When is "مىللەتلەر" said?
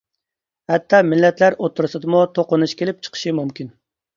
1.09-1.57